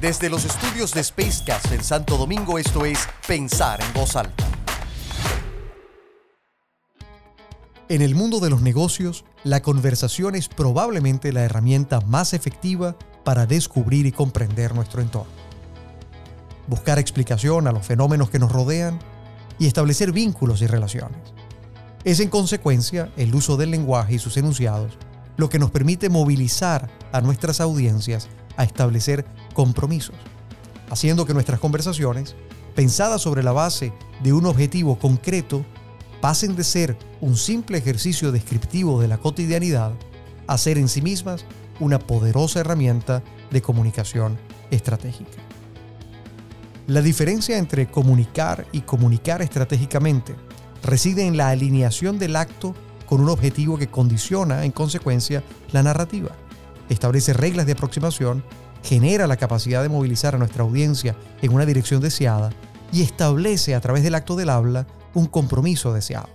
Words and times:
Desde 0.00 0.30
los 0.30 0.46
estudios 0.46 0.94
de 0.94 1.04
Spacecast 1.04 1.72
en 1.72 1.84
Santo 1.84 2.16
Domingo, 2.16 2.58
esto 2.58 2.86
es 2.86 3.06
Pensar 3.28 3.82
en 3.82 3.92
Voz 3.92 4.16
Alta. 4.16 4.46
En 7.90 8.00
el 8.00 8.14
mundo 8.14 8.40
de 8.40 8.48
los 8.48 8.62
negocios, 8.62 9.26
la 9.44 9.60
conversación 9.60 10.36
es 10.36 10.48
probablemente 10.48 11.34
la 11.34 11.42
herramienta 11.42 12.00
más 12.00 12.32
efectiva 12.32 12.96
para 13.24 13.44
descubrir 13.44 14.06
y 14.06 14.12
comprender 14.12 14.74
nuestro 14.74 15.02
entorno. 15.02 15.30
Buscar 16.66 16.98
explicación 16.98 17.66
a 17.66 17.72
los 17.72 17.84
fenómenos 17.84 18.30
que 18.30 18.38
nos 18.38 18.52
rodean 18.52 18.98
y 19.58 19.66
establecer 19.66 20.12
vínculos 20.12 20.62
y 20.62 20.66
relaciones. 20.66 21.20
Es 22.04 22.20
en 22.20 22.30
consecuencia 22.30 23.12
el 23.18 23.34
uso 23.34 23.58
del 23.58 23.70
lenguaje 23.70 24.14
y 24.14 24.18
sus 24.18 24.38
enunciados 24.38 24.96
lo 25.36 25.50
que 25.50 25.58
nos 25.58 25.70
permite 25.70 26.08
movilizar 26.08 26.90
a 27.12 27.20
nuestras 27.20 27.60
audiencias 27.60 28.28
a 28.60 28.64
establecer 28.64 29.24
compromisos, 29.54 30.14
haciendo 30.90 31.24
que 31.24 31.32
nuestras 31.32 31.58
conversaciones, 31.60 32.36
pensadas 32.74 33.22
sobre 33.22 33.42
la 33.42 33.52
base 33.52 33.94
de 34.22 34.34
un 34.34 34.44
objetivo 34.44 34.98
concreto, 34.98 35.64
pasen 36.20 36.56
de 36.56 36.64
ser 36.64 36.98
un 37.22 37.38
simple 37.38 37.78
ejercicio 37.78 38.32
descriptivo 38.32 39.00
de 39.00 39.08
la 39.08 39.16
cotidianidad 39.16 39.92
a 40.46 40.58
ser 40.58 40.76
en 40.76 40.88
sí 40.88 41.00
mismas 41.00 41.46
una 41.80 41.98
poderosa 41.98 42.60
herramienta 42.60 43.22
de 43.50 43.62
comunicación 43.62 44.38
estratégica. 44.70 45.38
La 46.86 47.00
diferencia 47.00 47.56
entre 47.56 47.90
comunicar 47.90 48.66
y 48.72 48.82
comunicar 48.82 49.40
estratégicamente 49.40 50.36
reside 50.82 51.26
en 51.26 51.38
la 51.38 51.48
alineación 51.48 52.18
del 52.18 52.36
acto 52.36 52.74
con 53.06 53.22
un 53.22 53.30
objetivo 53.30 53.78
que 53.78 53.88
condiciona, 53.88 54.66
en 54.66 54.72
consecuencia, 54.72 55.42
la 55.72 55.82
narrativa. 55.82 56.36
Establece 56.90 57.32
reglas 57.32 57.64
de 57.66 57.72
aproximación 57.72 58.44
genera 58.82 59.26
la 59.26 59.36
capacidad 59.36 59.82
de 59.82 59.88
movilizar 59.88 60.34
a 60.34 60.38
nuestra 60.38 60.64
audiencia 60.64 61.16
en 61.40 61.52
una 61.52 61.64
dirección 61.64 62.02
deseada 62.02 62.50
y 62.92 63.02
establece 63.02 63.74
a 63.74 63.80
través 63.80 64.02
del 64.02 64.16
acto 64.16 64.36
del 64.36 64.50
habla 64.50 64.86
un 65.14 65.26
compromiso 65.26 65.94
deseado. 65.94 66.28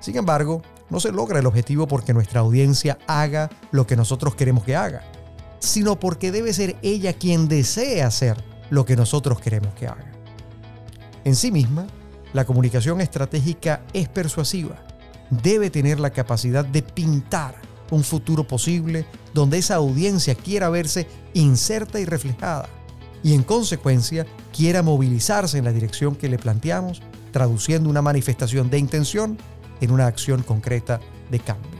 Sin 0.00 0.16
embargo, 0.16 0.62
no 0.90 0.98
se 0.98 1.12
logra 1.12 1.38
el 1.38 1.46
objetivo 1.46 1.86
porque 1.86 2.12
nuestra 2.12 2.40
audiencia 2.40 2.98
haga 3.06 3.50
lo 3.70 3.86
que 3.86 3.96
nosotros 3.96 4.34
queremos 4.34 4.64
que 4.64 4.74
haga, 4.74 5.02
sino 5.60 6.00
porque 6.00 6.32
debe 6.32 6.52
ser 6.52 6.76
ella 6.82 7.12
quien 7.12 7.48
desee 7.48 8.02
hacer 8.02 8.42
lo 8.70 8.84
que 8.84 8.96
nosotros 8.96 9.40
queremos 9.40 9.74
que 9.74 9.86
haga. 9.86 10.10
En 11.24 11.36
sí 11.36 11.52
misma, 11.52 11.86
la 12.32 12.44
comunicación 12.44 13.00
estratégica 13.00 13.82
es 13.92 14.08
persuasiva. 14.08 14.76
Debe 15.30 15.70
tener 15.70 16.00
la 16.00 16.10
capacidad 16.10 16.64
de 16.64 16.82
pintar 16.82 17.67
un 17.90 18.04
futuro 18.04 18.46
posible 18.46 19.06
donde 19.34 19.58
esa 19.58 19.76
audiencia 19.76 20.34
quiera 20.34 20.68
verse 20.68 21.06
inserta 21.34 22.00
y 22.00 22.04
reflejada 22.04 22.68
y 23.22 23.34
en 23.34 23.42
consecuencia 23.42 24.26
quiera 24.54 24.82
movilizarse 24.82 25.58
en 25.58 25.64
la 25.64 25.72
dirección 25.72 26.14
que 26.14 26.28
le 26.28 26.38
planteamos, 26.38 27.02
traduciendo 27.32 27.90
una 27.90 28.02
manifestación 28.02 28.70
de 28.70 28.78
intención 28.78 29.38
en 29.80 29.90
una 29.90 30.06
acción 30.06 30.42
concreta 30.42 31.00
de 31.30 31.40
cambio. 31.40 31.70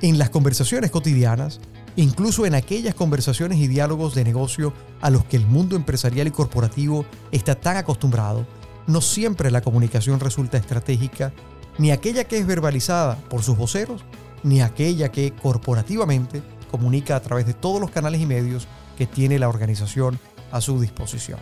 En 0.00 0.18
las 0.18 0.30
conversaciones 0.30 0.90
cotidianas, 0.90 1.60
incluso 1.96 2.46
en 2.46 2.54
aquellas 2.54 2.94
conversaciones 2.94 3.58
y 3.58 3.68
diálogos 3.68 4.14
de 4.14 4.24
negocio 4.24 4.72
a 5.00 5.10
los 5.10 5.24
que 5.24 5.36
el 5.36 5.46
mundo 5.46 5.76
empresarial 5.76 6.26
y 6.26 6.32
corporativo 6.32 7.04
está 7.30 7.54
tan 7.54 7.76
acostumbrado, 7.76 8.46
no 8.86 9.00
siempre 9.00 9.50
la 9.50 9.60
comunicación 9.60 10.18
resulta 10.18 10.58
estratégica, 10.58 11.32
ni 11.78 11.90
aquella 11.90 12.24
que 12.24 12.38
es 12.38 12.46
verbalizada 12.46 13.16
por 13.30 13.42
sus 13.42 13.56
voceros 13.56 14.04
ni 14.42 14.60
aquella 14.60 15.10
que 15.10 15.32
corporativamente 15.32 16.42
comunica 16.70 17.16
a 17.16 17.20
través 17.20 17.46
de 17.46 17.54
todos 17.54 17.80
los 17.80 17.90
canales 17.90 18.20
y 18.20 18.26
medios 18.26 18.66
que 18.96 19.06
tiene 19.06 19.38
la 19.38 19.48
organización 19.48 20.18
a 20.50 20.60
su 20.60 20.80
disposición. 20.80 21.38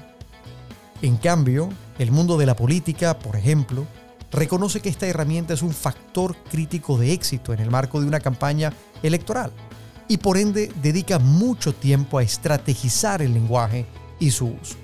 En 1.02 1.16
cambio, 1.16 1.68
el 1.98 2.10
mundo 2.10 2.36
de 2.36 2.46
la 2.46 2.56
política, 2.56 3.18
por 3.18 3.36
ejemplo, 3.36 3.86
reconoce 4.30 4.80
que 4.80 4.88
esta 4.88 5.06
herramienta 5.06 5.54
es 5.54 5.62
un 5.62 5.72
factor 5.72 6.36
crítico 6.50 6.98
de 6.98 7.12
éxito 7.12 7.52
en 7.52 7.60
el 7.60 7.70
marco 7.70 8.00
de 8.00 8.06
una 8.06 8.20
campaña 8.20 8.72
electoral 9.02 9.52
y 10.08 10.18
por 10.18 10.36
ende 10.36 10.72
dedica 10.82 11.18
mucho 11.18 11.72
tiempo 11.72 12.18
a 12.18 12.22
estrategizar 12.22 13.22
el 13.22 13.32
lenguaje 13.32 13.86
y 14.18 14.30
su 14.30 14.48
uso. 14.48 14.76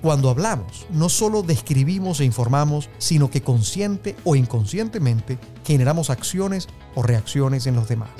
Cuando 0.00 0.30
hablamos, 0.30 0.86
no 0.90 1.08
solo 1.08 1.42
describimos 1.42 2.20
e 2.20 2.24
informamos, 2.24 2.88
sino 2.98 3.30
que 3.30 3.42
consciente 3.42 4.14
o 4.22 4.36
inconscientemente 4.36 5.38
generamos 5.64 6.08
acciones 6.08 6.68
o 6.94 7.02
reacciones 7.02 7.66
en 7.66 7.74
los 7.74 7.88
demás. 7.88 8.10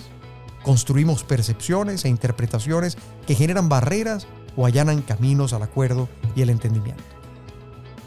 Construimos 0.65 1.22
percepciones 1.22 2.05
e 2.05 2.09
interpretaciones 2.09 2.99
que 3.28 3.37
generan 3.37 3.69
barreras 3.69 4.27
o 4.56 4.66
allanan 4.66 5.03
caminos 5.03 5.53
al 5.53 5.62
acuerdo 5.62 6.09
y 6.34 6.43
el 6.43 6.50
entendimiento. 6.50 7.05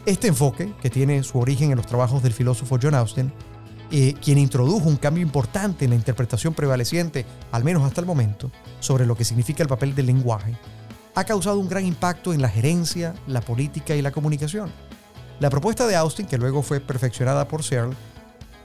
Este 0.06 0.28
enfoque, 0.28 0.74
que 0.82 0.90
tiene 0.90 1.24
su 1.24 1.40
origen 1.40 1.72
en 1.72 1.78
los 1.78 1.88
trabajos 1.88 2.22
del 2.24 2.34
filósofo 2.34 2.78
John 2.82 2.96
Austin, 2.96 3.32
eh, 3.90 4.16
quien 4.22 4.38
introdujo 4.38 4.90
un 4.90 4.98
cambio 4.98 5.24
importante 5.24 5.86
en 5.86 5.92
la 5.92 5.96
interpretación 5.96 6.54
prevaleciente, 6.54 7.26
al 7.52 7.64
menos 7.64 7.84
hasta 7.84 8.02
el 8.02 8.08
momento, 8.08 8.52
sobre 8.82 9.06
lo 9.06 9.16
que 9.16 9.24
significa 9.24 9.64
el 9.64 9.70
papel 9.70 9.96
del 9.96 10.08
lenguaje, 10.08 10.58
ha 11.16 11.24
causado 11.24 11.60
un 11.60 11.68
gran 11.68 11.86
impacto 11.86 12.34
en 12.34 12.42
la 12.42 12.50
gerencia, 12.50 13.14
la 13.28 13.42
política 13.42 13.96
y 13.96 14.02
la 14.02 14.12
comunicación. 14.12 14.72
La 15.40 15.50
propuesta 15.50 15.88
de 15.88 15.96
Austin, 15.96 16.26
que 16.26 16.38
luego 16.38 16.62
fue 16.62 16.80
perfeccionada 16.80 17.48
por 17.48 17.64
Searle, 17.64 17.96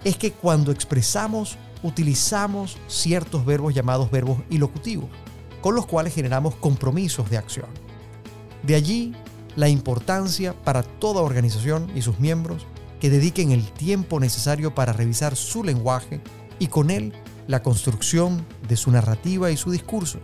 es 0.05 0.17
que 0.17 0.33
cuando 0.33 0.71
expresamos, 0.71 1.56
utilizamos 1.83 2.77
ciertos 2.87 3.45
verbos 3.45 3.75
llamados 3.75 4.11
verbos 4.11 4.39
ilocutivos, 4.51 5.11
con 5.61 5.75
los 5.75 5.87
cuales 5.87 6.15
generamos 6.15 6.55
compromisos 6.55 7.29
de 7.31 7.39
acción. 7.39 7.67
De 8.62 8.75
allí 8.75 9.15
la 9.56 9.69
importancia 9.69 10.53
para 10.53 10.83
toda 10.83 11.23
organización 11.23 11.91
y 11.95 12.03
sus 12.03 12.21
miembros 12.21 12.67
que 13.01 13.11
dediquen 13.11 13.51
el 13.53 13.65
tiempo 13.73 14.21
necesario 14.21 14.75
para 14.75 14.93
revisar 14.93 15.35
su 15.35 15.65
lenguaje 15.65 16.21
y 16.59 16.69
con 16.69 16.91
él 16.91 17.12
la 17.47 17.62
construcción 17.62 18.45
de 18.69 18.77
su 18.77 18.91
narrativa 18.91 19.51
y 19.51 19.56
su 19.56 19.71
discurso 19.71 20.21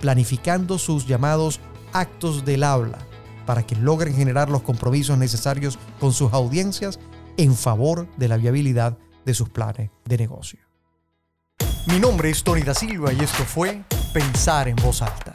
planificando 0.00 0.78
sus 0.78 1.06
llamados 1.06 1.60
actos 1.92 2.44
del 2.44 2.64
habla 2.64 2.98
para 3.46 3.66
que 3.66 3.76
logren 3.76 4.14
generar 4.14 4.48
los 4.48 4.62
compromisos 4.62 5.18
necesarios 5.18 5.78
con 5.98 6.12
sus 6.12 6.32
audiencias 6.32 6.98
en 7.36 7.54
favor 7.56 8.06
de 8.16 8.28
la 8.28 8.36
viabilidad 8.36 8.96
de 9.24 9.34
sus 9.34 9.48
planes 9.48 9.90
de 10.04 10.18
negocio. 10.18 10.60
Mi 11.86 11.98
nombre 11.98 12.30
es 12.30 12.42
Tony 12.42 12.62
da 12.62 12.74
Silva 12.74 13.12
y 13.12 13.20
esto 13.20 13.44
fue 13.44 13.82
Pensar 14.12 14.68
en 14.68 14.76
voz 14.76 15.02
alta 15.02 15.32